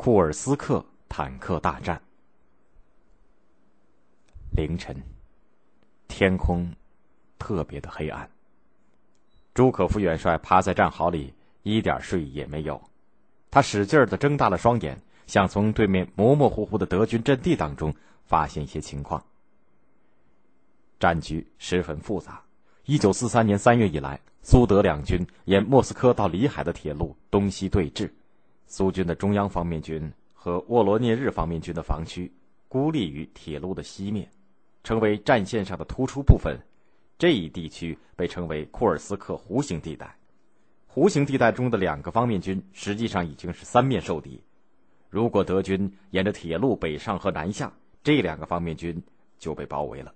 [0.00, 2.00] 库尔斯克坦克大战。
[4.52, 4.94] 凌晨，
[6.06, 6.72] 天空
[7.36, 8.30] 特别的黑暗。
[9.54, 11.34] 朱可夫元帅趴在战壕里，
[11.64, 12.80] 一点睡意也没有。
[13.50, 17.92] 他使劲的睁大了双眼，想从对面模模糊糊的德军阵地当中
[18.24, 19.20] 发现一些情况。
[21.00, 22.40] 战局十分复杂。
[22.84, 28.08] 一九四三年三月以来，苏德两军沿莫斯科到里海的铁路东西对峙。
[28.70, 32.30] 苏军的中央方面军和沃罗涅日方面军的防区
[32.68, 34.30] 孤立于铁路的西面，
[34.84, 36.54] 成为战线上的突出部分。
[37.16, 40.14] 这一地区被称为库尔斯克弧形地带。
[40.94, 44.40] 弧形地带中的两个方面军实际上已经是三面受敌。
[45.08, 47.72] 如果德军沿着铁路北上和南下，
[48.04, 49.02] 这两个方面军
[49.38, 50.14] 就被包围了。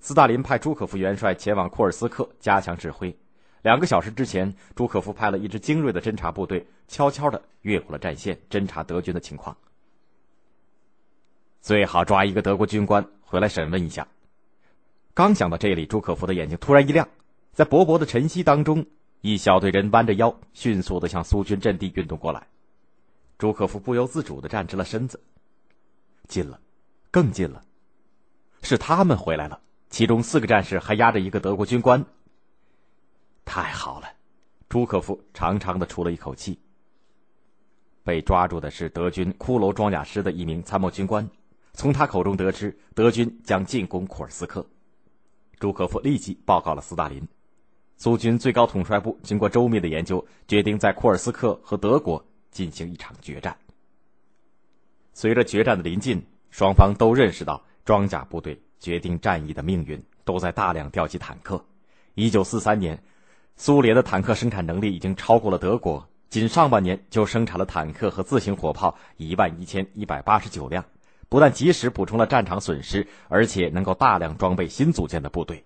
[0.00, 3.16] 斯大林派朱可夫元帅前往库尔斯克加强指挥。
[3.62, 9.56] 两个小时之前，朱可夫派了一支精锐的侦察部队，悄悄的越过了战线，侦察德军的情况。
[11.60, 14.08] 最好抓一个德国军官回来审问一下。
[15.12, 17.06] 刚想到这里，朱可夫的眼睛突然一亮，
[17.52, 18.86] 在薄薄的晨曦当中，
[19.20, 22.46] 一小队人弯着腰，迅速的向苏军阵地运动过来。
[23.36, 25.20] 朱可夫不由自主的站直了身子。
[26.28, 26.58] 近了，
[27.10, 27.62] 更近了，
[28.62, 29.60] 是他们回来了。
[29.90, 32.06] 其中四个战士还压着一个德国军官。
[33.52, 34.06] 太好了，
[34.68, 36.56] 朱可夫长长的出了一口气。
[38.04, 41.28] 被抓住的是德军骷髅装甲师的一名参谋军官，
[41.72, 44.64] 从他口中得知德军将进攻库尔斯克。
[45.58, 47.26] 朱可夫立即报告了斯大林。
[47.96, 53.58] 苏军最高统帅部经过周密的研究，决定在库尔斯克和德国进行一场决战。
[55.12, 61.60] 随着决战的临近，双方都认识到装甲部队决定战役的命运，都在大量调集坦克。
[62.14, 62.96] 一九四三年。
[63.56, 70.84] 苏联的坦克生产能力已经超过了德国，仅上半年就生产了坦克和自行火炮一万一千一百八十九辆，
[71.28, 75.62] 不但及时补充了战场损失，而且能够大量装备新组建的部队。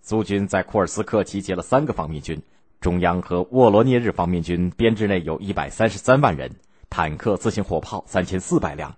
[0.00, 2.40] 苏军在库尔斯克集结了三个方面军，
[2.80, 6.50] 中央和沃罗涅日方面军编制内有一百三十三万人，
[6.88, 8.96] 坦克、自行火炮三千四百辆，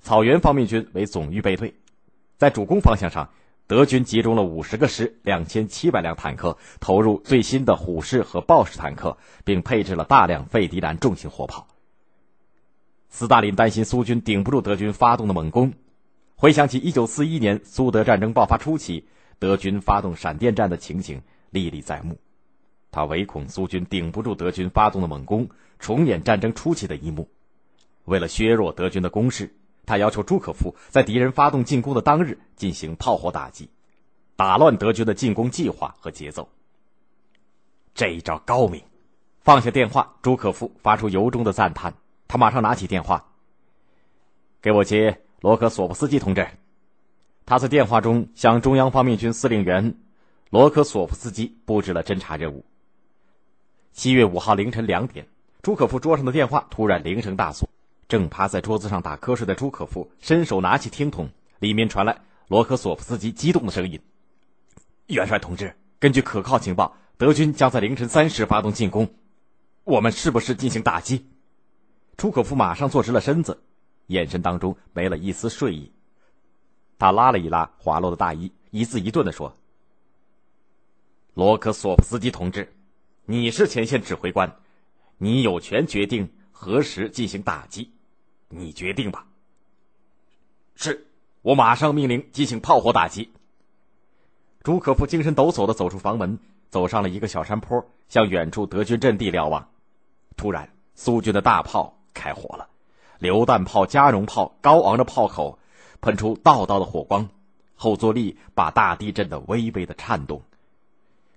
[0.00, 1.74] 草原方面军为总预备队，
[2.36, 3.30] 在主攻方向上。
[3.70, 11.68] 德军集中了五十个师、两千七百辆坦克，投入最新的虎式和豹式坦克，并配置了大量费迪南重型火炮。
[13.10, 15.72] 斯大林担心苏军顶不住德军发动的猛攻，
[16.34, 19.06] 回想起一九四一年苏德战争爆发初期，
[19.38, 22.18] 德军发动闪电战的情形历历在目，
[22.90, 25.48] 他唯恐苏军顶不住德军发动的猛攻，
[25.78, 27.28] 重演战争初期的一幕。
[28.04, 29.54] 为了削弱德军的攻势。
[29.90, 33.68] 他要求朱可夫在敌人发动进攻的当日进行炮火打击，
[34.36, 36.48] 打乱德军的进攻计划和节奏。
[37.92, 38.84] 这一招高明。
[39.40, 41.94] 放下电话，朱可夫发出由衷的赞叹。
[42.28, 43.32] 他马上拿起电话，
[44.62, 46.46] 给我接罗科索夫斯基同志。
[47.46, 49.96] 他在电话中向中央方面军司令员
[50.50, 52.64] 罗科索夫斯基布置了侦察任务。
[53.92, 55.26] 七月五号凌晨两点，
[55.62, 57.68] 朱可夫桌上的电话突然铃声大作。
[58.10, 64.00] 正趴在桌子上打瞌睡的朱可夫伸手拿起听筒，里面传来罗科索夫斯基激动的声音
[65.06, 69.08] ：“元帅同志，根据可靠情报，德军将在凌晨三时发动进攻，
[69.84, 71.24] 我们是不是进行打击？”
[72.18, 73.62] 朱可夫马上坐直了身子，
[74.08, 75.92] 眼神当中没了一丝睡意。
[76.98, 79.56] 他拉了一拉滑落的大衣，一字一顿的说
[81.34, 82.74] ：“罗科索夫斯基同志，
[83.24, 84.56] 你是前线指挥官，
[85.16, 87.92] 你有权决定何时进行打击。”
[88.50, 89.26] 你决定吧。
[90.74, 91.06] 是，
[91.42, 93.30] 我马上命令进行炮火打击。
[94.62, 96.38] 朱可夫精神抖擞的走出房门，
[96.68, 99.68] 走上了一个小山坡，向远处德军阵地瞭望。
[100.36, 102.68] 突然，苏军的大炮开火了，
[103.18, 105.58] 榴弹炮、加农炮高昂的炮口
[106.00, 107.28] 喷出道道的火光，
[107.76, 110.42] 后坐力把大地震得微微的颤动。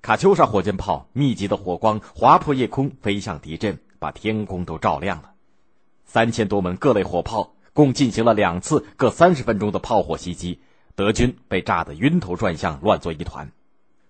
[0.01, 5.32] 卡秋莎火箭炮密集的火光划破夜空，飞向敌阵，把天空都照亮了。
[6.05, 10.59] 三千多门各类火炮共进行了两次各三十分钟的炮火袭击，
[10.95, 13.51] 德军被炸得晕头转向，乱作一团。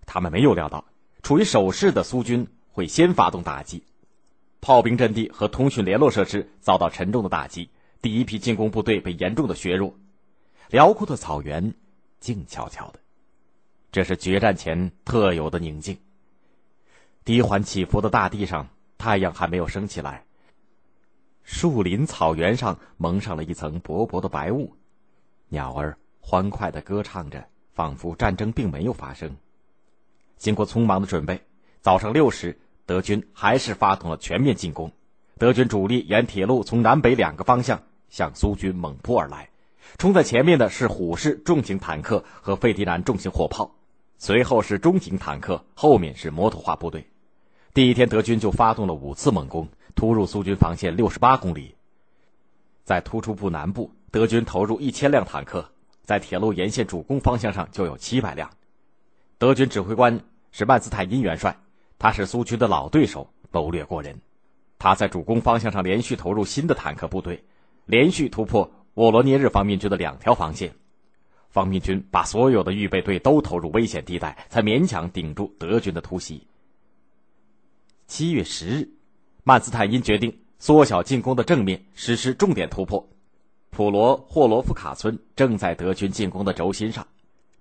[0.06, 0.86] 他们没有料到，
[1.22, 3.84] 处于守势的苏军会先发动打击，
[4.60, 7.69] 炮兵阵地和通讯联络设施遭到沉重的打击，
[8.01, 9.96] 第一批进攻部队被严重的削弱。
[10.69, 11.74] 辽阔的草原
[12.19, 13.00] 静悄悄的，
[13.92, 15.98] 这是决战前特有的宁静。
[17.24, 18.68] 低缓起伏的大地上，
[18.98, 20.25] 太阳还没有升起来。
[21.44, 24.74] 树林、草原上蒙上了一层薄薄的白雾，
[25.50, 29.36] 鸟儿欢快的歌唱着，仿佛战争并没有发生。
[30.38, 31.42] 经过匆忙的准备，
[31.81, 34.92] 早上六时，德军还是发动了全面进攻。
[35.38, 39.50] 德军主力沿铁路从南北两个方向向苏军猛扑而来。
[39.98, 43.75] 冲在前面的是虎式重型坦克和费迪南重型火炮，
[44.18, 47.06] 随后是中型坦克，后面是摩托化部队。
[47.74, 51.75] 第一天，德军就发动了五次猛攻，突入苏军防线六十八公里。
[52.84, 55.69] 在突出部南部，德军投入一千辆坦克，
[56.04, 58.50] 在铁路沿线主攻方向上就有七百辆。
[59.38, 60.19] 德军指挥官
[60.51, 61.57] 是曼斯坦因元帅，
[61.98, 64.19] 他是苏军的老对手，谋略过人。
[64.80, 67.44] 他在主攻方向上连续投入新的坦克部队，
[67.86, 68.69] 连续突破。
[68.96, 70.72] 沃罗涅日方面军的两条防线，
[71.50, 76.46] 方面军把所有的预备队都投入危险地带，才勉强顶住德军的突袭。
[78.06, 78.89] 七月十日，
[79.45, 83.06] 曼斯坦因决定缩小进攻的正面，实施重点突破。
[83.72, 87.06] 普罗霍罗夫卡村正在德军进攻的轴心上，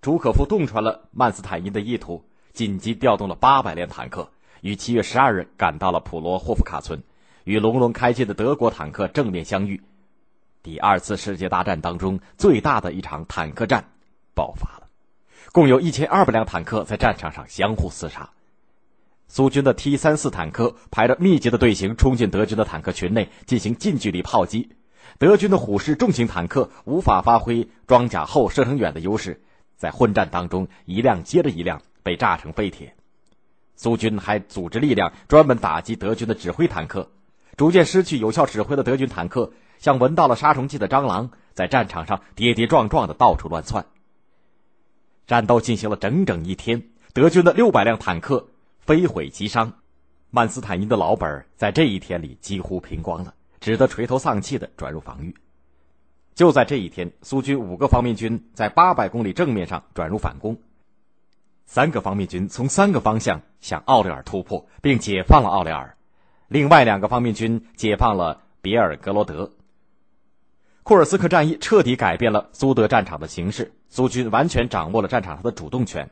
[0.00, 4.30] 朱可夫洞穿了曼斯坦因的意图，紧急调动了八百辆坦克，
[4.60, 7.02] 于七月十二日赶到了普罗霍夫卡村，
[7.42, 9.82] 与隆隆开进的德国坦克正面相遇。
[10.62, 13.84] 第二次世界大战当中最大的一场坦克战
[14.36, 14.86] 爆发了，
[15.50, 18.30] 共有一千二百辆坦克在战场上相互厮杀。
[19.34, 24.72] 苏军的 T 三四坦克排着密集的队形冲进德军的坦克群内进行近距离炮击，
[25.16, 29.40] 德军的虎式重型坦克无法发挥装甲厚、射程远的优势，
[29.78, 32.94] 在混战当中一辆接着一辆被炸成废铁。
[33.74, 37.10] 苏军还组织力量专门打击德军的指挥坦克，
[37.56, 39.54] 逐渐失去有效指挥的德军坦克。
[39.78, 43.86] 像闻到了杀虫剂的蟑螂，在战场上跌跌撞撞的到处乱窜。
[45.26, 46.82] 战斗进行了整整一天，
[47.14, 48.48] 德军的六百辆坦克
[48.84, 49.72] 非毁即伤，
[50.30, 55.34] 曼斯坦因的老本在这一天里几乎拼光了，只得垂头丧气的转入防御。
[56.34, 60.58] 就在这一天，苏军五个方面军在八百公里正面上转入反攻，
[61.64, 65.96] 三个方面军从三个方向向奥利尔突破，并解放了奥利尔，
[66.48, 69.52] 另外两个方面军解放了别尔格罗德。
[70.82, 76.10] 库尔斯克战役彻底改变了苏德战场的形势，苏军完全掌握了战场上的主动权。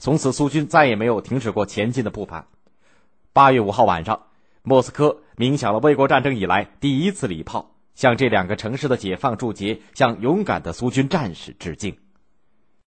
[0.00, 2.46] 从此，苏军再也没有停止过前进的步伐。
[3.34, 4.22] 八月五号晚上，
[4.62, 11.98] 莫斯科鸣响了卫国战争以来第一次礼炮，向这两个城市的解放祝捷，向勇敢的苏军战士致敬。